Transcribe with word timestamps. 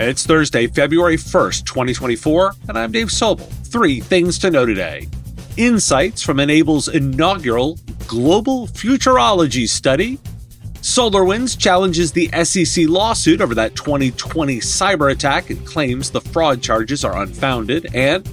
It's 0.00 0.24
Thursday, 0.24 0.68
February 0.68 1.16
1st, 1.16 1.64
2024, 1.64 2.54
and 2.68 2.78
I'm 2.78 2.92
Dave 2.92 3.08
Sobel. 3.08 3.48
Three 3.66 3.98
things 3.98 4.38
to 4.38 4.48
know 4.48 4.64
today. 4.64 5.08
Insights 5.56 6.22
from 6.22 6.38
N-Able's 6.38 6.86
inaugural 6.86 7.80
Global 8.06 8.68
Futurology 8.68 9.68
study. 9.68 10.18
SolarWinds 10.82 11.58
challenges 11.58 12.12
the 12.12 12.28
SEC 12.44 12.86
lawsuit 12.86 13.40
over 13.40 13.56
that 13.56 13.74
2020 13.74 14.60
cyber 14.60 15.10
attack 15.10 15.50
and 15.50 15.66
claims 15.66 16.12
the 16.12 16.20
fraud 16.20 16.62
charges 16.62 17.04
are 17.04 17.20
unfounded. 17.20 17.92
And 17.92 18.24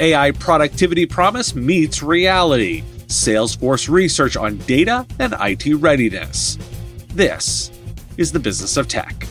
AI 0.00 0.30
productivity 0.30 1.04
promise 1.04 1.54
meets 1.54 2.02
reality. 2.02 2.82
Salesforce 3.08 3.90
research 3.90 4.38
on 4.38 4.56
data 4.60 5.06
and 5.18 5.34
IT 5.38 5.66
readiness. 5.74 6.56
This 7.08 7.70
is 8.16 8.32
the 8.32 8.40
business 8.40 8.78
of 8.78 8.88
tech. 8.88 9.26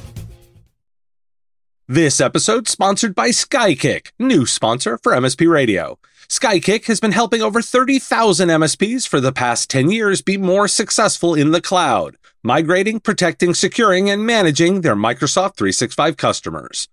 This 1.92 2.22
episode 2.22 2.68
sponsored 2.68 3.16
by 3.16 3.30
Skykick, 3.30 4.12
new 4.20 4.46
sponsor 4.46 5.00
for 5.00 5.12
MSP 5.12 5.52
Radio. 5.52 5.98
Skykick 6.28 6.86
has 6.86 7.00
been 7.00 7.14
helping 7.14 7.42
over 7.42 7.64
30,000 7.64 8.48
MSPs 8.48 9.08
for 9.08 9.20
the 9.20 9.32
past 9.32 9.72
10 9.72 9.90
years 9.90 10.22
be 10.22 10.38
more 10.38 10.68
successful 10.68 11.34
in 11.34 11.50
the 11.50 11.62
cloud, 11.62 12.16
migrating, 12.44 13.00
protecting, 13.00 13.56
securing, 13.56 14.08
and 14.08 14.24
managing 14.24 14.82
their 14.82 14.96
Microsoft 14.96 15.56
365 15.56 16.16
customers. 16.16 16.88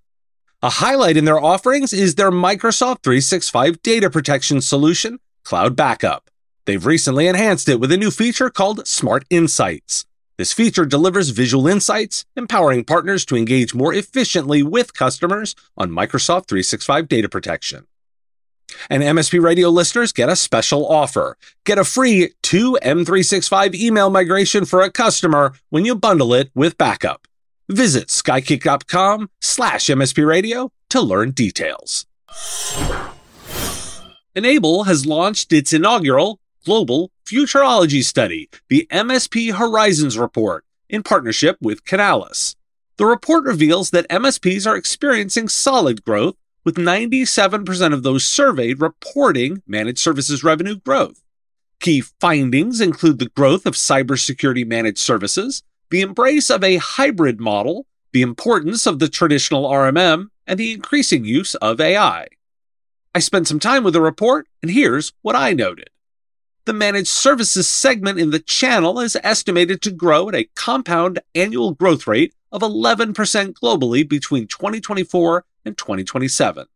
A 0.62 0.70
highlight 0.70 1.18
in 1.18 1.26
their 1.26 1.44
offerings 1.44 1.92
is 1.92 2.14
their 2.14 2.30
Microsoft 2.30 3.02
365 3.02 3.82
data 3.82 4.08
protection 4.08 4.62
solution, 4.62 5.18
Cloud 5.44 5.76
Backup. 5.76 6.30
They've 6.64 6.86
recently 6.86 7.26
enhanced 7.26 7.68
it 7.68 7.80
with 7.80 7.92
a 7.92 7.98
new 7.98 8.10
feature 8.10 8.48
called 8.48 8.88
Smart 8.88 9.26
Insights. 9.28 10.06
This 10.38 10.52
feature 10.52 10.84
delivers 10.84 11.30
visual 11.30 11.66
insights, 11.66 12.26
empowering 12.36 12.84
partners 12.84 13.24
to 13.26 13.36
engage 13.36 13.74
more 13.74 13.94
efficiently 13.94 14.62
with 14.62 14.92
customers 14.92 15.54
on 15.78 15.90
Microsoft 15.90 16.48
365 16.48 17.08
data 17.08 17.28
protection. 17.28 17.86
And 18.90 19.02
MSP 19.02 19.40
Radio 19.42 19.70
listeners 19.70 20.12
get 20.12 20.28
a 20.28 20.36
special 20.36 20.86
offer. 20.86 21.38
Get 21.64 21.78
a 21.78 21.84
free 21.84 22.32
2 22.42 22.78
M365 22.82 23.74
email 23.74 24.10
migration 24.10 24.66
for 24.66 24.82
a 24.82 24.90
customer 24.90 25.54
when 25.70 25.86
you 25.86 25.94
bundle 25.94 26.34
it 26.34 26.50
with 26.54 26.76
backup. 26.76 27.26
Visit 27.68 28.08
skykick.com 28.08 29.30
slash 29.40 29.86
MSP 29.86 30.26
Radio 30.26 30.70
to 30.90 31.00
learn 31.00 31.30
details. 31.30 32.06
N-Able 34.34 34.84
has 34.84 35.06
launched 35.06 35.52
its 35.52 35.72
inaugural 35.72 36.40
Global 36.66 37.10
Futurology 37.26 38.04
Study, 38.04 38.48
the 38.68 38.86
MSP 38.92 39.52
Horizons 39.54 40.16
Report, 40.16 40.64
in 40.88 41.02
partnership 41.02 41.56
with 41.60 41.84
Canalys. 41.84 42.54
The 42.98 43.06
report 43.06 43.42
reveals 43.42 43.90
that 43.90 44.08
MSPs 44.08 44.64
are 44.64 44.76
experiencing 44.76 45.48
solid 45.48 46.04
growth, 46.04 46.36
with 46.64 46.76
97% 46.76 47.92
of 47.92 48.04
those 48.04 48.24
surveyed 48.24 48.80
reporting 48.80 49.60
managed 49.66 49.98
services 49.98 50.44
revenue 50.44 50.76
growth. 50.76 51.20
Key 51.80 52.00
findings 52.00 52.80
include 52.80 53.18
the 53.18 53.30
growth 53.30 53.66
of 53.66 53.74
cybersecurity 53.74 54.64
managed 54.64 54.98
services, 54.98 55.64
the 55.90 56.02
embrace 56.02 56.48
of 56.48 56.62
a 56.62 56.76
hybrid 56.76 57.40
model, 57.40 57.86
the 58.12 58.22
importance 58.22 58.86
of 58.86 59.00
the 59.00 59.08
traditional 59.08 59.68
RMM, 59.68 60.28
and 60.46 60.60
the 60.60 60.74
increasing 60.74 61.24
use 61.24 61.56
of 61.56 61.80
AI. 61.80 62.28
I 63.16 63.18
spent 63.18 63.48
some 63.48 63.58
time 63.58 63.82
with 63.82 63.94
the 63.94 64.00
report, 64.00 64.46
and 64.62 64.70
here's 64.70 65.12
what 65.22 65.34
I 65.34 65.54
noted. 65.54 65.90
The 66.66 66.72
managed 66.72 67.06
services 67.06 67.68
segment 67.68 68.18
in 68.18 68.30
the 68.30 68.40
channel 68.40 68.98
is 68.98 69.16
estimated 69.22 69.80
to 69.82 69.92
grow 69.92 70.28
at 70.28 70.34
a 70.34 70.48
compound 70.56 71.20
annual 71.32 71.74
growth 71.74 72.08
rate 72.08 72.34
of 72.50 72.60
11% 72.60 73.14
globally 73.14 74.06
between 74.06 74.48
2024 74.48 75.44
and 75.64 75.78
2027. 75.78 76.66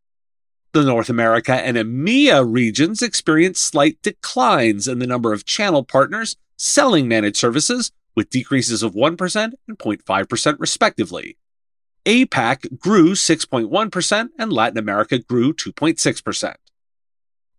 The 0.72 0.84
North 0.84 1.10
America 1.10 1.54
and 1.54 1.76
EMEA 1.76 2.46
regions 2.48 3.02
experienced 3.02 3.66
slight 3.66 4.00
declines 4.00 4.86
in 4.86 5.00
the 5.00 5.08
number 5.08 5.32
of 5.32 5.44
channel 5.44 5.82
partners 5.82 6.36
selling 6.56 7.08
managed 7.08 7.38
services, 7.38 7.90
with 8.14 8.30
decreases 8.30 8.84
of 8.84 8.94
1% 8.94 9.52
and 9.66 9.78
0.5% 9.78 10.56
respectively. 10.60 11.36
APAC 12.06 12.78
grew 12.78 13.14
6.1% 13.14 14.28
and 14.38 14.52
Latin 14.52 14.78
America 14.78 15.18
grew 15.18 15.52
2.6%. 15.52 16.54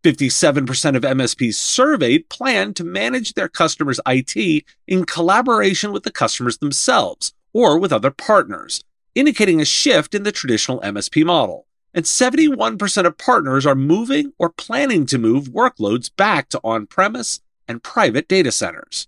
57% 0.03 0.95
of 0.95 1.03
MSPs 1.03 1.53
surveyed 1.55 2.27
plan 2.29 2.73
to 2.73 2.83
manage 2.83 3.33
their 3.33 3.47
customers' 3.47 3.99
IT 4.07 4.65
in 4.87 5.05
collaboration 5.05 5.91
with 5.91 6.03
the 6.03 6.11
customers 6.11 6.57
themselves 6.57 7.33
or 7.53 7.77
with 7.77 7.93
other 7.93 8.11
partners, 8.11 8.83
indicating 9.13 9.61
a 9.61 9.65
shift 9.65 10.15
in 10.15 10.23
the 10.23 10.31
traditional 10.31 10.81
MSP 10.81 11.23
model. 11.23 11.67
And 11.93 12.05
71% 12.05 13.05
of 13.05 13.17
partners 13.17 13.65
are 13.65 13.75
moving 13.75 14.33
or 14.39 14.49
planning 14.49 15.05
to 15.07 15.19
move 15.19 15.49
workloads 15.49 16.09
back 16.15 16.49
to 16.49 16.61
on 16.63 16.87
premise 16.87 17.41
and 17.67 17.83
private 17.83 18.27
data 18.27 18.51
centers. 18.51 19.07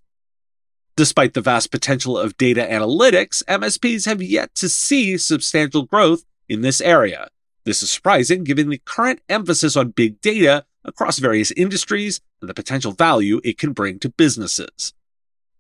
Despite 0.95 1.33
the 1.33 1.41
vast 1.41 1.71
potential 1.71 2.19
of 2.19 2.37
data 2.37 2.67
analytics, 2.69 3.43
MSPs 3.45 4.05
have 4.05 4.21
yet 4.21 4.53
to 4.55 4.69
see 4.69 5.17
substantial 5.17 5.83
growth 5.83 6.23
in 6.47 6.61
this 6.61 6.81
area. 6.81 7.29
This 7.63 7.81
is 7.81 7.89
surprising 7.89 8.43
given 8.43 8.69
the 8.69 8.81
current 8.83 9.21
emphasis 9.27 9.75
on 9.75 9.89
big 9.89 10.21
data 10.21 10.65
across 10.85 11.19
various 11.19 11.51
industries 11.51 12.21
and 12.41 12.49
the 12.49 12.53
potential 12.53 12.91
value 12.91 13.39
it 13.43 13.57
can 13.57 13.73
bring 13.73 13.99
to 13.99 14.09
businesses. 14.09 14.93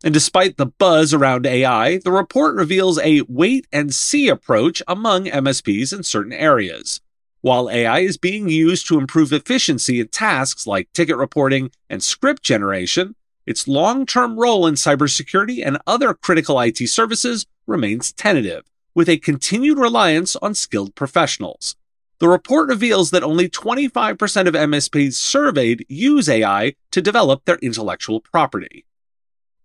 And 0.03 0.13
despite 0.13 0.57
the 0.57 0.65
buzz 0.65 1.13
around 1.13 1.45
AI, 1.45 1.97
the 1.99 2.11
report 2.11 2.55
reveals 2.55 2.99
a 2.99 3.21
wait 3.29 3.67
and 3.71 3.93
see 3.93 4.27
approach 4.27 4.83
among 4.87 5.25
MSPs 5.25 5.95
in 5.95 6.03
certain 6.03 6.33
areas. 6.33 6.99
While 7.39 7.69
AI 7.69 7.99
is 7.99 8.17
being 8.17 8.49
used 8.49 8.87
to 8.87 8.97
improve 8.97 9.31
efficiency 9.31 9.99
in 9.99 10.09
tasks 10.09 10.67
like 10.67 10.91
ticket 10.93 11.17
reporting 11.17 11.71
and 11.89 12.03
script 12.03 12.43
generation, 12.43 13.15
its 13.45 13.67
long 13.67 14.05
term 14.05 14.39
role 14.39 14.65
in 14.67 14.75
cybersecurity 14.75 15.65
and 15.65 15.77
other 15.85 16.13
critical 16.13 16.59
IT 16.59 16.77
services 16.89 17.45
remains 17.67 18.11
tentative, 18.13 18.63
with 18.95 19.09
a 19.09 19.17
continued 19.17 19.77
reliance 19.77 20.35
on 20.37 20.53
skilled 20.53 20.95
professionals. 20.95 21.75
The 22.23 22.29
report 22.29 22.69
reveals 22.69 23.11
that 23.11 23.21
only 23.21 23.49
25% 23.49 24.47
of 24.47 24.53
MSPs 24.53 25.15
surveyed 25.15 25.85
use 25.89 26.29
AI 26.29 26.73
to 26.91 27.01
develop 27.01 27.43
their 27.43 27.57
intellectual 27.57 28.21
property. 28.21 28.85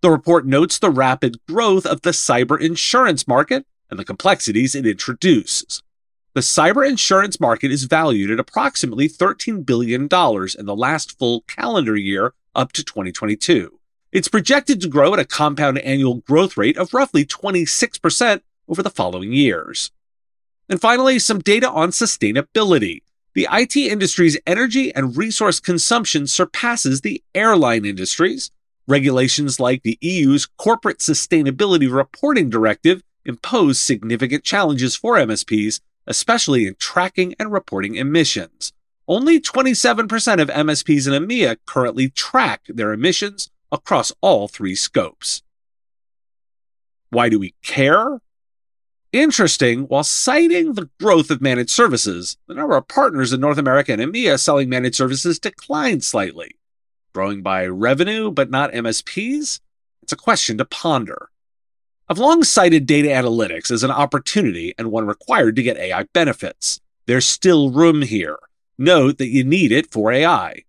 The 0.00 0.10
report 0.10 0.44
notes 0.44 0.76
the 0.76 0.90
rapid 0.90 1.36
growth 1.46 1.86
of 1.86 2.02
the 2.02 2.10
cyber 2.10 2.60
insurance 2.60 3.28
market 3.28 3.64
and 3.90 3.96
the 3.96 4.04
complexities 4.04 4.74
it 4.74 4.86
introduces. 4.86 5.84
The 6.34 6.40
cyber 6.40 6.84
insurance 6.84 7.38
market 7.38 7.70
is 7.70 7.84
valued 7.84 8.32
at 8.32 8.40
approximately 8.40 9.08
$13 9.08 9.64
billion 9.64 10.02
in 10.02 10.66
the 10.66 10.76
last 10.76 11.16
full 11.16 11.42
calendar 11.42 11.94
year 11.94 12.34
up 12.56 12.72
to 12.72 12.82
2022. 12.82 13.78
It's 14.10 14.26
projected 14.26 14.80
to 14.80 14.88
grow 14.88 15.14
at 15.14 15.20
a 15.20 15.24
compound 15.24 15.78
annual 15.78 16.16
growth 16.16 16.56
rate 16.56 16.76
of 16.76 16.92
roughly 16.92 17.24
26% 17.24 18.40
over 18.68 18.82
the 18.82 18.90
following 18.90 19.32
years. 19.32 19.92
And 20.68 20.80
finally, 20.80 21.18
some 21.18 21.38
data 21.40 21.70
on 21.70 21.90
sustainability. 21.90 23.02
The 23.34 23.48
IT 23.50 23.76
industry's 23.76 24.38
energy 24.46 24.94
and 24.94 25.16
resource 25.16 25.60
consumption 25.60 26.26
surpasses 26.26 27.00
the 27.00 27.22
airline 27.34 27.84
industry's. 27.84 28.50
Regulations 28.86 29.60
like 29.60 29.82
the 29.82 29.98
EU's 30.00 30.46
Corporate 30.46 30.98
Sustainability 30.98 31.92
Reporting 31.92 32.50
Directive 32.50 33.02
impose 33.24 33.78
significant 33.78 34.44
challenges 34.44 34.96
for 34.96 35.16
MSPs, 35.16 35.80
especially 36.06 36.66
in 36.66 36.74
tracking 36.78 37.34
and 37.38 37.52
reporting 37.52 37.96
emissions. 37.96 38.72
Only 39.06 39.40
27% 39.40 40.40
of 40.40 40.48
MSPs 40.48 41.06
in 41.06 41.22
EMEA 41.22 41.56
currently 41.64 42.10
track 42.10 42.62
their 42.68 42.92
emissions 42.92 43.50
across 43.70 44.12
all 44.20 44.48
three 44.48 44.74
scopes. 44.74 45.42
Why 47.10 47.28
do 47.28 47.38
we 47.38 47.54
care? 47.62 48.20
Interesting, 49.12 49.84
while 49.84 50.04
citing 50.04 50.74
the 50.74 50.90
growth 51.00 51.30
of 51.30 51.40
managed 51.40 51.70
services, 51.70 52.36
the 52.46 52.52
number 52.52 52.76
of 52.76 52.88
partners 52.88 53.32
in 53.32 53.40
North 53.40 53.56
America 53.56 53.90
and 53.90 54.02
EMEA 54.02 54.38
selling 54.38 54.68
managed 54.68 54.96
services 54.96 55.38
declined 55.38 56.04
slightly. 56.04 56.56
Growing 57.14 57.40
by 57.40 57.66
revenue, 57.66 58.30
but 58.30 58.50
not 58.50 58.72
MSPs? 58.72 59.60
It's 60.02 60.12
a 60.12 60.16
question 60.16 60.58
to 60.58 60.66
ponder. 60.66 61.30
I've 62.06 62.18
long 62.18 62.44
cited 62.44 62.84
data 62.84 63.08
analytics 63.08 63.70
as 63.70 63.82
an 63.82 63.90
opportunity 63.90 64.74
and 64.76 64.90
one 64.90 65.06
required 65.06 65.56
to 65.56 65.62
get 65.62 65.78
AI 65.78 66.02
benefits. 66.12 66.78
There's 67.06 67.24
still 67.24 67.70
room 67.70 68.02
here. 68.02 68.38
Note 68.76 69.16
that 69.16 69.28
you 69.28 69.42
need 69.42 69.72
it 69.72 69.90
for 69.90 70.12
AI. 70.12 70.64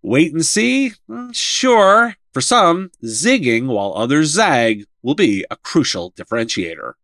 Wait 0.00 0.32
and 0.32 0.46
see? 0.46 0.94
Hmm, 1.08 1.32
sure. 1.32 2.16
For 2.32 2.40
some, 2.40 2.90
zigging 3.04 3.66
while 3.66 3.92
others 3.94 4.28
zag 4.28 4.86
will 5.02 5.14
be 5.14 5.44
a 5.50 5.56
crucial 5.56 6.12
differentiator. 6.12 6.94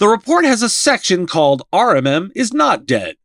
The 0.00 0.08
report 0.08 0.46
has 0.46 0.62
a 0.62 0.70
section 0.70 1.26
called 1.26 1.60
RMM 1.74 2.32
is 2.34 2.54
not 2.54 2.86
dead. 2.86 3.16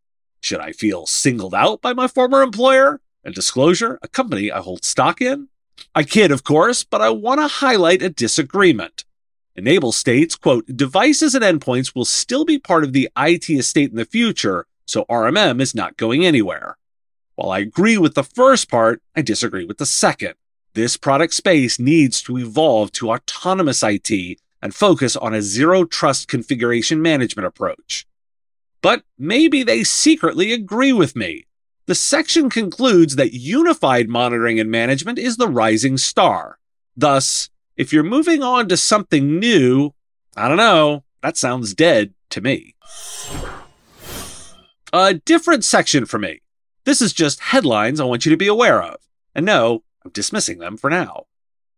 Should 0.41 0.59
I 0.59 0.73
feel 0.73 1.05
singled 1.05 1.55
out 1.55 1.81
by 1.81 1.93
my 1.93 2.09
former 2.09 2.41
employer? 2.41 2.99
And 3.23 3.33
disclosure, 3.33 3.97
a 4.01 4.09
company 4.09 4.51
I 4.51 4.59
hold 4.59 4.83
stock 4.83 5.21
in? 5.21 5.47
I 5.95 6.03
kid, 6.03 6.31
of 6.31 6.43
course, 6.43 6.83
but 6.83 6.99
I 6.99 7.11
want 7.11 7.39
to 7.39 7.47
highlight 7.47 8.01
a 8.01 8.09
disagreement. 8.09 9.05
N-Able 9.55 9.93
states, 9.93 10.35
quote, 10.35 10.65
devices 10.65 11.33
and 11.33 11.45
endpoints 11.45 11.95
will 11.95 12.03
still 12.03 12.43
be 12.43 12.59
part 12.59 12.83
of 12.83 12.91
the 12.91 13.07
IT 13.17 13.49
estate 13.49 13.91
in 13.91 13.95
the 13.95 14.03
future, 14.03 14.67
so 14.85 15.05
RMM 15.05 15.61
is 15.61 15.75
not 15.75 15.95
going 15.95 16.25
anywhere. 16.25 16.75
While 17.35 17.51
I 17.51 17.59
agree 17.59 17.97
with 17.97 18.15
the 18.15 18.23
first 18.23 18.69
part, 18.69 19.01
I 19.15 19.21
disagree 19.21 19.63
with 19.63 19.77
the 19.77 19.85
second. 19.85 20.33
This 20.73 20.97
product 20.97 21.35
space 21.35 21.79
needs 21.79 22.21
to 22.23 22.37
evolve 22.37 22.91
to 22.93 23.11
autonomous 23.11 23.81
IT 23.81 24.41
and 24.65 24.73
focus 24.73 25.15
on 25.15 25.31
a 25.31 25.43
zero 25.43 25.85
trust 25.85 26.27
configuration 26.27 26.99
management 26.99 27.45
approach. 27.45 28.07
But 28.81 29.03
maybe 29.15 29.61
they 29.61 29.83
secretly 29.83 30.51
agree 30.51 30.91
with 30.91 31.15
me. 31.15 31.45
The 31.85 31.93
section 31.93 32.49
concludes 32.49 33.15
that 33.15 33.31
unified 33.31 34.09
monitoring 34.09 34.59
and 34.59 34.71
management 34.71 35.19
is 35.19 35.37
the 35.37 35.47
rising 35.47 35.99
star. 35.99 36.57
Thus, 36.97 37.51
if 37.77 37.93
you're 37.93 38.01
moving 38.01 38.41
on 38.41 38.67
to 38.69 38.75
something 38.75 39.37
new, 39.37 39.91
I 40.35 40.47
don't 40.47 40.57
know, 40.57 41.03
that 41.21 41.37
sounds 41.37 41.75
dead 41.75 42.15
to 42.31 42.41
me. 42.41 42.73
A 44.91 45.13
different 45.13 45.63
section 45.63 46.07
for 46.07 46.17
me. 46.17 46.41
This 46.85 47.03
is 47.03 47.13
just 47.13 47.39
headlines 47.39 47.99
I 47.99 48.05
want 48.05 48.25
you 48.25 48.31
to 48.31 48.35
be 48.35 48.47
aware 48.47 48.81
of. 48.81 48.95
And 49.35 49.45
no, 49.45 49.83
I'm 50.03 50.09
dismissing 50.09 50.57
them 50.57 50.75
for 50.75 50.89
now. 50.89 51.27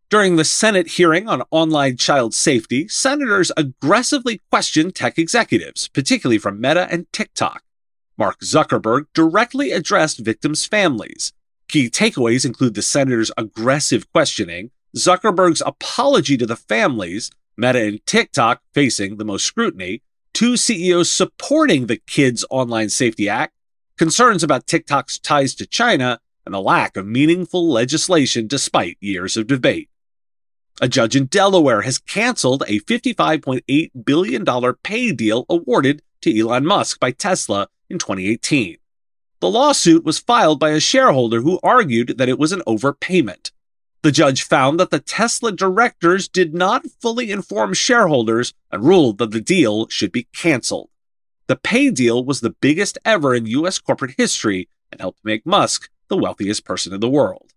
During 0.10 0.38
the 0.38 0.46
Senate 0.46 0.92
hearing 0.92 1.28
on 1.28 1.44
online 1.52 1.98
child 1.98 2.34
safety, 2.34 2.88
senators 2.88 3.52
aggressively 3.58 4.40
questioned 4.50 4.96
tech 4.96 5.20
executives, 5.20 5.90
particularly 5.90 6.38
from 6.38 6.62
Meta 6.62 6.88
and 6.90 7.12
TikTok. 7.12 7.62
Mark 8.18 8.40
Zuckerberg 8.40 9.08
directly 9.14 9.74
addressed 9.74 10.20
victims' 10.20 10.66
families. 10.66 11.34
Key 11.68 11.90
takeaways 11.90 12.46
include 12.46 12.74
the 12.76 12.82
senator's 12.82 13.32
aggressive 13.38 14.10
questioning, 14.14 14.72
Zuckerberg's 14.96 15.62
apology 15.66 16.38
to 16.38 16.46
the 16.46 16.56
families, 16.56 17.30
Meta 17.58 17.84
and 17.84 18.06
TikTok 18.06 18.62
facing 18.74 19.18
the 19.18 19.26
most 19.26 19.46
scrutiny, 19.46 20.04
two 20.32 20.56
CEOs 20.56 21.12
supporting 21.12 21.88
the 21.88 21.98
Kids 21.98 22.46
Online 22.50 22.88
Safety 22.88 23.28
Act, 23.28 23.54
concerns 23.98 24.42
about 24.42 24.68
TikTok's 24.68 25.20
ties 25.20 25.54
to 25.56 25.66
China, 25.66 26.22
and 26.46 26.54
the 26.54 26.62
lack 26.62 26.96
of 26.96 27.06
meaningful 27.06 27.70
legislation 27.70 28.48
despite 28.48 28.96
years 29.02 29.36
of 29.36 29.48
debate. 29.48 29.90
A 30.80 30.88
judge 30.88 31.16
in 31.16 31.26
Delaware 31.26 31.82
has 31.82 31.98
canceled 31.98 32.64
a 32.68 32.80
$55.8 32.82 33.92
billion 34.06 34.74
pay 34.84 35.12
deal 35.12 35.44
awarded 35.50 36.04
to 36.22 36.40
Elon 36.40 36.68
Musk 36.68 37.00
by 37.00 37.10
Tesla 37.10 37.68
in 37.90 37.98
2018. 37.98 38.78
The 39.40 39.50
lawsuit 39.50 40.04
was 40.04 40.20
filed 40.20 40.60
by 40.60 40.70
a 40.70 40.80
shareholder 40.80 41.42
who 41.42 41.60
argued 41.64 42.20
that 42.20 42.30
it 42.30 42.38
was 42.38 42.52
an 42.52 42.62
overpayment. 42.68 43.50
The 44.04 44.12
judge 44.12 44.44
found 44.44 44.80
that 44.80 44.92
the 44.92 45.00
Tesla 45.00 45.52
directors 45.52 46.28
did 46.28 46.54
not 46.54 46.86
fully 47.02 47.32
inform 47.32 47.74
shareholders 47.74 48.54
and 48.72 48.84
ruled 48.84 49.18
that 49.18 49.32
the 49.32 49.42
deal 49.42 49.88
should 49.88 50.12
be 50.12 50.28
canceled. 50.32 50.90
The 51.48 51.56
pay 51.56 51.90
deal 51.90 52.24
was 52.24 52.42
the 52.42 52.52
biggest 52.52 53.00
ever 53.04 53.34
in 53.34 53.48
U.S. 53.48 53.80
corporate 53.80 54.14
history 54.16 54.70
and 54.92 55.02
helped 55.02 55.26
make 55.26 55.44
Musk 55.44 55.90
the 56.08 56.18
wealthiest 56.18 56.66
person 56.66 56.94
in 56.94 57.00
the 57.00 57.10
world. 57.10 57.54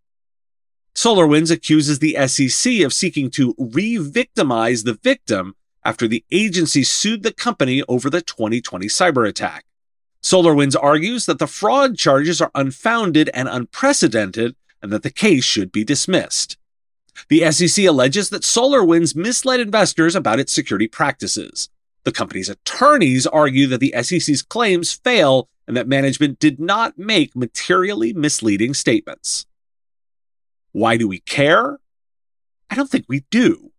SolarWinds 0.95 1.51
accuses 1.51 1.99
the 1.99 2.17
SEC 2.27 2.81
of 2.81 2.93
seeking 2.93 3.31
to 3.31 3.55
re 3.59 3.97
victimize 3.97 4.83
the 4.85 4.95
victim 4.95 5.55
after 5.85 6.07
the 6.07 6.25
agency 6.31 6.83
sued 6.83 7.23
the 7.23 7.33
company 7.33 7.83
over 7.89 8.11
the 8.11 8.21
2020 8.21 8.87
cyber 8.87 9.29
attack. 9.29 9.65
SolarWinds 10.23 10.77
argues 10.81 11.27
that 11.27 11.39
the 11.39 11.47
fraud 11.47 11.97
charges 11.97 12.41
are 12.41 12.51
unfounded 12.55 13.31
and 13.33 13.49
unprecedented 13.49 14.55
and 14.83 14.93
that 14.93 15.03
the 15.03 15.11
case 15.11 15.45
should 15.45 15.73
be 15.73 15.85
dismissed. 15.85 16.59
The 17.29 17.51
SEC 17.51 17.85
alleges 17.85 18.31
that 18.31 18.43
SolarWinds 18.43 19.17
misled 19.17 19.61
investors 19.61 20.15
about 20.15 20.41
its 20.41 20.53
security 20.53 20.89
practices. 20.89 21.69
The 22.05 22.13
company's 22.13 22.49
attorneys 22.49 23.27
argue 23.27 23.67
that 23.69 23.79
the 23.79 23.95
SEC's 24.03 24.43
claims 24.43 24.93
fail 24.93 25.49
and 25.67 25.77
that 25.77 25.89
management 25.89 26.39
did 26.39 26.59
not 26.59 26.99
make 26.99 27.37
materially 27.37 28.13
misleading 28.13 28.75
statements. 28.75 29.47
Why 30.73 30.97
do 30.97 31.09
we 31.09 31.19
care? 31.21 31.81
I 32.71 32.75
don't 32.75 32.91
think 32.91 33.07
we 33.09 33.25
do. 33.31 33.73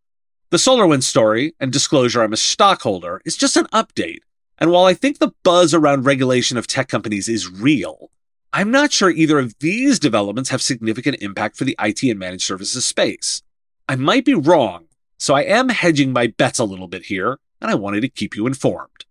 The 0.49 0.57
SolarWinds 0.57 1.03
story 1.03 1.55
and 1.59 1.71
disclosure 1.71 2.21
I'm 2.21 2.33
a 2.33 2.37
stockholder 2.37 3.21
is 3.23 3.37
just 3.37 3.55
an 3.55 3.67
update. 3.67 4.19
And 4.57 4.71
while 4.71 4.85
I 4.85 4.93
think 4.93 5.17
the 5.17 5.33
buzz 5.43 5.73
around 5.73 6.05
regulation 6.05 6.57
of 6.57 6.67
tech 6.67 6.89
companies 6.89 7.29
is 7.29 7.49
real, 7.49 8.11
I'm 8.51 8.69
not 8.69 8.91
sure 8.91 9.09
either 9.09 9.39
of 9.39 9.57
these 9.59 9.97
developments 9.97 10.49
have 10.49 10.61
significant 10.61 11.21
impact 11.21 11.55
for 11.55 11.63
the 11.63 11.77
IT 11.79 12.03
and 12.03 12.19
managed 12.19 12.43
services 12.43 12.85
space. 12.85 13.41
I 13.87 13.95
might 13.95 14.25
be 14.25 14.33
wrong, 14.33 14.87
so 15.17 15.33
I 15.33 15.43
am 15.43 15.69
hedging 15.69 16.11
my 16.11 16.27
bets 16.27 16.59
a 16.59 16.65
little 16.65 16.89
bit 16.89 17.05
here, 17.05 17.39
and 17.61 17.71
I 17.71 17.75
wanted 17.75 18.01
to 18.01 18.09
keep 18.09 18.35
you 18.35 18.45
informed. 18.45 19.05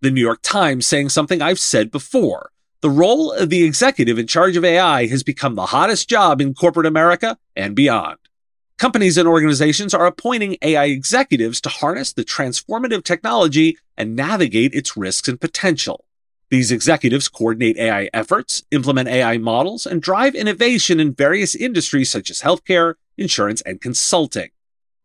The 0.00 0.10
New 0.10 0.20
York 0.20 0.40
Times 0.42 0.86
saying 0.86 1.10
something 1.10 1.40
I've 1.40 1.60
said 1.60 1.92
before. 1.92 2.50
The 2.86 2.90
role 2.90 3.32
of 3.32 3.50
the 3.50 3.64
executive 3.64 4.16
in 4.16 4.28
charge 4.28 4.56
of 4.56 4.64
AI 4.64 5.08
has 5.08 5.24
become 5.24 5.56
the 5.56 5.66
hottest 5.66 6.08
job 6.08 6.40
in 6.40 6.54
corporate 6.54 6.86
America 6.86 7.36
and 7.56 7.74
beyond. 7.74 8.16
Companies 8.78 9.18
and 9.18 9.26
organizations 9.26 9.92
are 9.92 10.06
appointing 10.06 10.56
AI 10.62 10.84
executives 10.84 11.60
to 11.62 11.68
harness 11.68 12.12
the 12.12 12.24
transformative 12.24 13.02
technology 13.02 13.76
and 13.96 14.14
navigate 14.14 14.72
its 14.72 14.96
risks 14.96 15.26
and 15.26 15.40
potential. 15.40 16.04
These 16.48 16.70
executives 16.70 17.28
coordinate 17.28 17.76
AI 17.76 18.08
efforts, 18.14 18.62
implement 18.70 19.08
AI 19.08 19.36
models, 19.38 19.84
and 19.84 20.00
drive 20.00 20.36
innovation 20.36 21.00
in 21.00 21.12
various 21.12 21.56
industries 21.56 22.08
such 22.08 22.30
as 22.30 22.42
healthcare, 22.42 22.94
insurance, 23.18 23.62
and 23.62 23.80
consulting. 23.80 24.50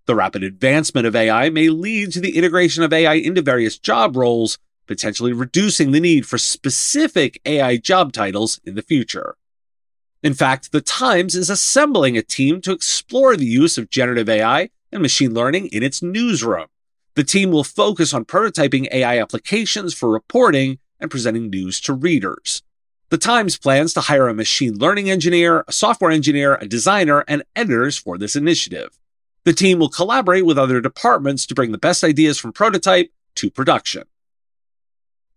The 0.06 0.14
rapid 0.14 0.44
advancement 0.44 1.08
of 1.08 1.16
AI 1.16 1.50
may 1.50 1.70
lead 1.70 2.12
to 2.12 2.22
the 2.22 2.38
integration 2.38 2.84
of 2.84 2.94
AI 2.94 3.16
into 3.16 3.42
various 3.42 3.80
job 3.80 4.16
roles, 4.16 4.60
potentially 4.92 5.32
reducing 5.32 5.92
the 5.92 6.02
need 6.02 6.26
for 6.26 6.38
specific 6.38 7.40
AI 7.46 7.78
job 7.78 8.12
titles 8.12 8.60
in 8.66 8.76
the 8.76 8.82
future. 8.82 9.38
In 10.22 10.34
fact, 10.34 10.74
The 10.74 10.82
Times 10.82 11.34
is 11.34 11.50
assembling 11.50 12.18
a 12.18 12.22
team 12.22 12.60
to 12.60 12.74
explore 12.74 13.38
the 13.38 13.46
use 13.46 13.78
of 13.78 13.90
generative 13.90 14.28
AI 14.28 14.70
and 14.92 15.02
machine 15.02 15.34
learning 15.34 15.68
in 15.68 15.82
its 15.82 16.02
newsroom. 16.02 16.68
The 17.16 17.24
team 17.24 17.52
will 17.52 17.64
focus 17.64 18.14
on 18.14 18.26
prototyping 18.26 18.92
AI 18.92 19.22
applications 19.22 19.94
for 19.94 20.10
reporting 20.10 20.80
and 21.00 21.10
presenting 21.10 21.50
news 21.50 21.80
to 21.82 21.94
readers. 21.94 22.62
The 23.08 23.18
Times 23.18 23.58
plans 23.58 23.94
to 23.94 24.02
hire 24.02 24.28
a 24.28 24.34
machine 24.34 24.78
learning 24.78 25.10
engineer, 25.10 25.64
a 25.70 25.72
software 25.72 26.12
engineer, 26.12 26.56
a 26.56 26.68
designer, 26.68 27.24
and 27.30 27.44
editors 27.56 27.98
for 27.98 28.18
this 28.18 28.36
initiative. 28.36 29.00
The 29.46 29.54
team 29.54 29.80
will 29.80 29.90
collaborate 29.90 30.46
with 30.46 30.58
other 30.58 30.82
departments 30.82 31.46
to 31.46 31.56
bring 31.56 31.72
the 31.72 31.78
best 31.78 32.04
ideas 32.04 32.38
from 32.38 32.52
prototype 32.52 33.10
to 33.36 33.50
production. 33.50 34.04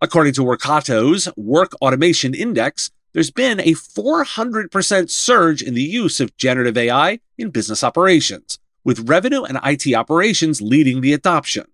According 0.04 0.34
to 0.34 0.42
Workato's 0.42 1.30
Work 1.34 1.72
Automation 1.80 2.34
Index, 2.34 2.90
there's 3.14 3.30
been 3.30 3.58
a 3.60 3.72
400% 3.72 5.08
surge 5.08 5.62
in 5.62 5.72
the 5.72 5.82
use 5.82 6.20
of 6.20 6.36
generative 6.36 6.76
AI 6.76 7.20
in 7.38 7.48
business 7.48 7.82
operations, 7.82 8.58
with 8.84 9.08
revenue 9.08 9.44
and 9.44 9.58
IT 9.64 9.94
operations 9.94 10.60
leading 10.60 11.00
the 11.00 11.14
adoption. 11.14 11.64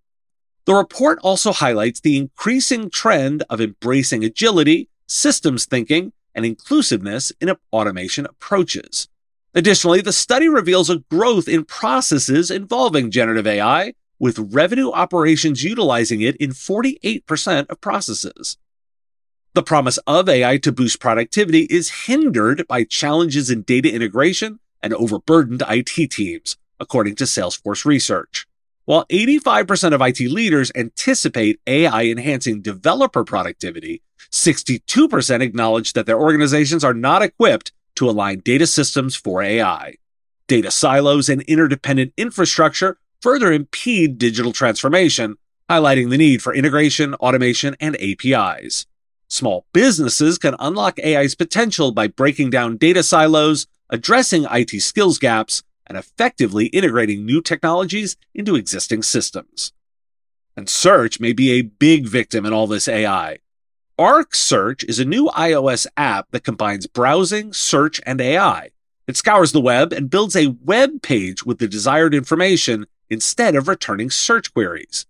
The 0.64 0.74
report 0.74 1.18
also 1.24 1.50
highlights 1.50 1.98
the 1.98 2.16
increasing 2.16 2.88
trend 2.88 3.42
of 3.50 3.60
embracing 3.60 4.24
agility, 4.24 4.88
systems 5.08 5.64
thinking, 5.64 6.12
and 6.32 6.46
inclusiveness 6.46 7.32
in 7.40 7.52
automation 7.72 8.26
approaches. 8.26 9.08
Additionally, 9.56 10.02
the 10.02 10.12
study 10.12 10.48
reveals 10.48 10.88
a 10.88 10.98
growth 11.10 11.48
in 11.48 11.64
processes 11.64 12.52
involving 12.52 13.10
generative 13.10 13.48
AI, 13.48 13.94
with 14.20 14.38
revenue 14.38 14.92
operations 14.92 15.64
utilizing 15.64 16.20
it 16.20 16.36
in 16.36 16.50
48% 16.50 17.68
of 17.68 17.80
processes. 17.80 18.58
The 19.54 19.64
promise 19.64 19.98
of 20.06 20.28
AI 20.28 20.58
to 20.58 20.70
boost 20.70 21.00
productivity 21.00 21.62
is 21.62 22.04
hindered 22.06 22.68
by 22.68 22.84
challenges 22.84 23.50
in 23.50 23.62
data 23.62 23.92
integration 23.92 24.60
and 24.80 24.94
overburdened 24.94 25.64
IT 25.68 26.10
teams, 26.12 26.56
according 26.78 27.16
to 27.16 27.24
Salesforce 27.24 27.84
research. 27.84 28.46
While 28.84 29.06
85% 29.06 29.94
of 29.94 30.00
IT 30.02 30.20
leaders 30.20 30.70
anticipate 30.74 31.60
AI 31.66 32.04
enhancing 32.04 32.62
developer 32.62 33.24
productivity, 33.24 34.02
62% 34.30 35.42
acknowledge 35.42 35.94
that 35.94 36.06
their 36.06 36.20
organizations 36.20 36.84
are 36.84 36.94
not 36.94 37.22
equipped 37.22 37.72
to 37.96 38.08
align 38.08 38.40
data 38.40 38.66
systems 38.66 39.16
for 39.16 39.42
AI. 39.42 39.94
Data 40.46 40.70
silos 40.70 41.28
and 41.28 41.42
interdependent 41.42 42.12
infrastructure 42.16 42.98
further 43.20 43.52
impede 43.52 44.18
digital 44.18 44.52
transformation, 44.52 45.36
highlighting 45.68 46.10
the 46.10 46.18
need 46.18 46.42
for 46.42 46.54
integration, 46.54 47.14
automation, 47.14 47.76
and 47.80 47.96
APIs. 48.00 48.86
Small 49.28 49.66
businesses 49.72 50.38
can 50.38 50.56
unlock 50.58 50.98
AI's 50.98 51.34
potential 51.34 51.92
by 51.92 52.08
breaking 52.08 52.50
down 52.50 52.76
data 52.76 53.02
silos, 53.02 53.66
addressing 53.88 54.46
IT 54.50 54.80
skills 54.80 55.18
gaps, 55.18 55.62
and 55.86 55.96
effectively 55.96 56.66
integrating 56.66 57.24
new 57.24 57.40
technologies 57.40 58.16
into 58.34 58.56
existing 58.56 59.02
systems. 59.02 59.72
And 60.56 60.68
search 60.68 61.20
may 61.20 61.32
be 61.32 61.52
a 61.52 61.62
big 61.62 62.06
victim 62.06 62.44
in 62.44 62.52
all 62.52 62.66
this 62.66 62.88
AI. 62.88 63.38
Arc 63.98 64.34
Search 64.34 64.82
is 64.84 64.98
a 64.98 65.04
new 65.04 65.26
iOS 65.26 65.86
app 65.96 66.30
that 66.30 66.44
combines 66.44 66.86
browsing, 66.86 67.52
search, 67.52 68.00
and 68.06 68.20
AI. 68.20 68.70
It 69.06 69.16
scours 69.16 69.52
the 69.52 69.60
web 69.60 69.92
and 69.92 70.10
builds 70.10 70.36
a 70.36 70.56
web 70.64 71.02
page 71.02 71.44
with 71.44 71.58
the 71.58 71.68
desired 71.68 72.14
information 72.14 72.86
instead 73.10 73.54
of 73.54 73.68
returning 73.68 74.08
search 74.08 74.54
queries. 74.54 75.06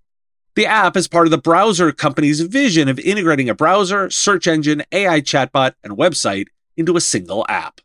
The 0.57 0.66
app 0.66 0.97
is 0.97 1.07
part 1.07 1.26
of 1.26 1.30
the 1.30 1.38
browser 1.38 1.92
company's 1.92 2.40
vision 2.40 2.88
of 2.88 2.99
integrating 2.99 3.49
a 3.49 3.54
browser, 3.54 4.11
search 4.11 4.49
engine, 4.49 4.83
AI 4.90 5.21
chatbot, 5.21 5.75
and 5.85 5.97
website 5.97 6.47
into 6.76 6.97
a 6.97 7.00
single 7.00 7.47
app. 7.49 7.80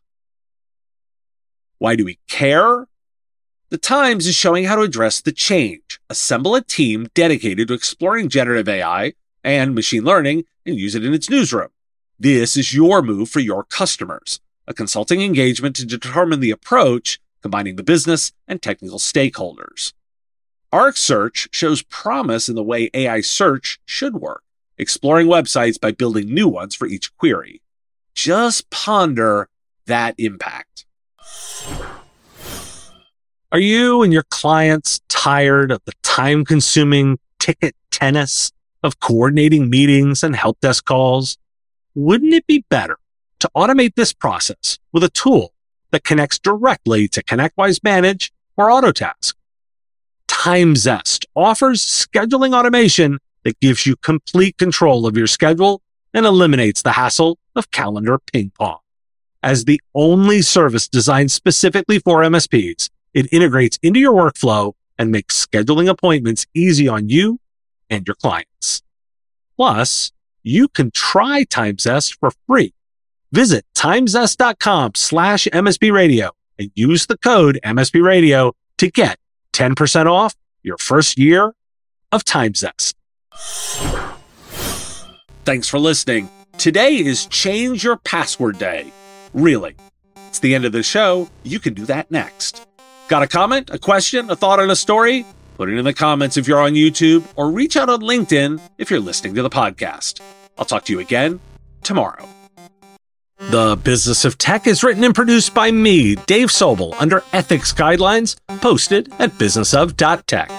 Why 1.78 1.94
do 1.94 2.04
we 2.04 2.18
care? 2.26 2.88
The 3.68 3.78
Times 3.78 4.26
is 4.26 4.34
showing 4.34 4.64
how 4.64 4.76
to 4.76 4.82
address 4.82 5.20
the 5.20 5.32
change. 5.32 6.00
Assemble 6.08 6.54
a 6.54 6.62
team 6.62 7.08
dedicated 7.14 7.68
to 7.68 7.74
exploring 7.74 8.28
generative 8.28 8.68
AI 8.68 9.14
and 9.44 9.74
machine 9.74 10.04
learning 10.04 10.44
and 10.64 10.76
use 10.76 10.94
it 10.94 11.04
in 11.04 11.14
its 11.14 11.30
newsroom. 11.30 11.68
This 12.18 12.56
is 12.56 12.74
your 12.74 13.02
move 13.02 13.28
for 13.28 13.40
your 13.40 13.62
customers, 13.62 14.40
a 14.66 14.74
consulting 14.74 15.20
engagement 15.20 15.76
to 15.76 15.84
determine 15.84 16.40
the 16.40 16.50
approach, 16.50 17.20
combining 17.42 17.76
the 17.76 17.82
business 17.82 18.32
and 18.48 18.62
technical 18.62 18.98
stakeholders. 18.98 19.92
Arc 20.72 20.96
Search 20.96 21.48
shows 21.52 21.82
promise 21.82 22.48
in 22.48 22.56
the 22.56 22.62
way 22.62 22.90
AI 22.92 23.20
search 23.20 23.78
should 23.84 24.16
work, 24.16 24.42
exploring 24.78 25.28
websites 25.28 25.80
by 25.80 25.92
building 25.92 26.32
new 26.32 26.48
ones 26.48 26.74
for 26.74 26.86
each 26.86 27.16
query. 27.16 27.62
Just 28.14 28.68
ponder 28.70 29.48
that 29.86 30.16
impact. 30.18 30.86
Are 33.52 33.60
you 33.60 34.02
and 34.02 34.12
your 34.12 34.24
clients 34.24 35.00
tired 35.08 35.70
of 35.70 35.80
the 35.84 35.92
time 36.02 36.44
consuming 36.44 37.18
ticket 37.38 37.76
tennis 37.92 38.50
of 38.82 38.98
coordinating 38.98 39.70
meetings 39.70 40.24
and 40.24 40.34
help 40.34 40.60
desk 40.60 40.84
calls? 40.84 41.38
Wouldn't 41.94 42.34
it 42.34 42.46
be 42.48 42.64
better 42.68 42.98
to 43.38 43.50
automate 43.56 43.94
this 43.94 44.12
process 44.12 44.78
with 44.92 45.04
a 45.04 45.08
tool 45.08 45.52
that 45.92 46.02
connects 46.02 46.40
directly 46.40 47.06
to 47.08 47.22
ConnectWise 47.22 47.84
Manage 47.84 48.32
or 48.56 48.68
Autotask? 48.68 49.35
TimeZest 50.46 51.24
offers 51.34 51.82
scheduling 51.82 52.56
automation 52.56 53.18
that 53.42 53.58
gives 53.58 53.84
you 53.84 53.96
complete 53.96 54.56
control 54.56 55.04
of 55.04 55.16
your 55.16 55.26
schedule 55.26 55.82
and 56.14 56.24
eliminates 56.24 56.82
the 56.82 56.92
hassle 56.92 57.36
of 57.56 57.72
calendar 57.72 58.20
ping 58.32 58.52
pong. 58.56 58.78
As 59.42 59.64
the 59.64 59.80
only 59.92 60.42
service 60.42 60.86
designed 60.86 61.32
specifically 61.32 61.98
for 61.98 62.20
MSPs, 62.20 62.90
it 63.12 63.32
integrates 63.32 63.76
into 63.82 63.98
your 63.98 64.12
workflow 64.12 64.74
and 64.96 65.10
makes 65.10 65.44
scheduling 65.44 65.88
appointments 65.88 66.46
easy 66.54 66.86
on 66.86 67.08
you 67.08 67.40
and 67.90 68.06
your 68.06 68.14
clients. 68.14 68.84
Plus, 69.56 70.12
you 70.44 70.68
can 70.68 70.92
try 70.92 71.42
TimeZest 71.42 72.18
for 72.20 72.30
free. 72.46 72.72
Visit 73.32 73.64
timezest.com 73.74 74.92
slash 74.94 75.48
MSP 75.52 75.92
radio 75.92 76.30
and 76.56 76.70
use 76.76 77.06
the 77.06 77.18
code 77.18 77.58
MSP 77.64 78.00
radio 78.00 78.52
to 78.78 78.88
get 78.92 79.18
10% 79.56 80.06
off 80.06 80.34
your 80.62 80.76
first 80.76 81.18
year 81.18 81.54
of 82.12 82.24
TimeZest. 82.24 82.94
Thanks 85.44 85.68
for 85.68 85.78
listening. 85.78 86.28
Today 86.58 86.96
is 86.96 87.26
Change 87.26 87.82
Your 87.82 87.96
Password 87.96 88.58
Day. 88.58 88.92
Really. 89.32 89.74
It's 90.28 90.40
the 90.40 90.54
end 90.54 90.66
of 90.66 90.72
the 90.72 90.82
show. 90.82 91.30
You 91.42 91.58
can 91.58 91.72
do 91.72 91.86
that 91.86 92.10
next. 92.10 92.66
Got 93.08 93.22
a 93.22 93.26
comment, 93.26 93.70
a 93.70 93.78
question, 93.78 94.30
a 94.30 94.36
thought 94.36 94.60
on 94.60 94.70
a 94.70 94.76
story? 94.76 95.24
Put 95.56 95.70
it 95.70 95.78
in 95.78 95.84
the 95.86 95.94
comments 95.94 96.36
if 96.36 96.46
you're 96.46 96.60
on 96.60 96.72
YouTube 96.72 97.24
or 97.36 97.50
reach 97.50 97.76
out 97.76 97.88
on 97.88 98.00
LinkedIn 98.00 98.60
if 98.76 98.90
you're 98.90 99.00
listening 99.00 99.34
to 99.36 99.42
the 99.42 99.50
podcast. 99.50 100.20
I'll 100.58 100.66
talk 100.66 100.84
to 100.86 100.92
you 100.92 101.00
again 101.00 101.40
tomorrow. 101.82 102.28
The 103.38 103.76
Business 103.76 104.24
of 104.24 104.38
Tech 104.38 104.66
is 104.66 104.82
written 104.82 105.04
and 105.04 105.14
produced 105.14 105.52
by 105.52 105.70
me, 105.70 106.14
Dave 106.14 106.48
Sobel, 106.48 106.94
under 106.98 107.22
ethics 107.34 107.70
guidelines 107.70 108.36
posted 108.62 109.12
at 109.18 109.32
businessof.tech. 109.32 110.50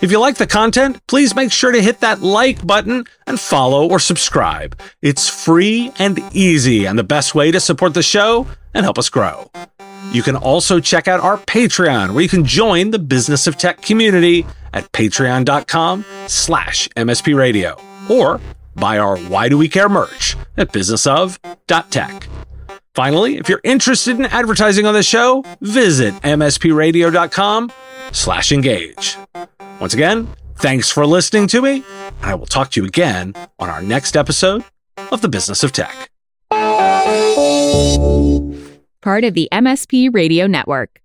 If 0.00 0.12
you 0.12 0.20
like 0.20 0.36
the 0.36 0.46
content, 0.46 1.04
please 1.08 1.34
make 1.34 1.50
sure 1.50 1.72
to 1.72 1.82
hit 1.82 2.00
that 2.00 2.22
like 2.22 2.64
button 2.64 3.04
and 3.26 3.40
follow 3.40 3.90
or 3.90 3.98
subscribe. 3.98 4.80
It's 5.02 5.28
free 5.28 5.92
and 5.98 6.20
easy 6.32 6.84
and 6.86 6.96
the 6.96 7.04
best 7.04 7.34
way 7.34 7.50
to 7.50 7.58
support 7.58 7.94
the 7.94 8.02
show 8.02 8.46
and 8.74 8.84
help 8.84 8.98
us 8.98 9.08
grow. 9.08 9.50
You 10.12 10.22
can 10.22 10.36
also 10.36 10.78
check 10.78 11.08
out 11.08 11.18
our 11.18 11.38
Patreon, 11.38 12.12
where 12.14 12.22
you 12.22 12.28
can 12.28 12.44
join 12.44 12.92
the 12.92 13.00
Business 13.00 13.48
of 13.48 13.58
Tech 13.58 13.82
community 13.82 14.46
at 14.72 14.90
patreon.com 14.92 16.04
slash 16.28 16.88
or 18.08 18.40
buy 18.76 18.98
our 18.98 19.16
Why 19.18 19.48
Do 19.48 19.58
We 19.58 19.68
Care 19.68 19.88
merch 19.88 20.36
at 20.56 20.72
businessof.tech. 20.72 22.28
Finally, 22.94 23.36
if 23.38 23.48
you're 23.48 23.60
interested 23.64 24.16
in 24.18 24.24
advertising 24.26 24.86
on 24.86 24.94
the 24.94 25.02
show, 25.02 25.44
visit 25.60 26.14
mspradio.com 26.22 27.72
slash 28.12 28.52
engage. 28.52 29.16
Once 29.80 29.94
again, 29.94 30.28
thanks 30.56 30.90
for 30.90 31.04
listening 31.04 31.48
to 31.48 31.60
me, 31.60 31.84
and 32.22 32.30
I 32.30 32.34
will 32.34 32.46
talk 32.46 32.70
to 32.72 32.80
you 32.80 32.86
again 32.86 33.34
on 33.58 33.68
our 33.68 33.82
next 33.82 34.16
episode 34.16 34.64
of 35.10 35.20
The 35.22 35.28
Business 35.28 35.64
of 35.64 35.72
Tech. 35.72 36.08
Part 39.02 39.24
of 39.24 39.34
the 39.34 39.48
MSP 39.52 40.14
Radio 40.14 40.46
Network. 40.46 41.00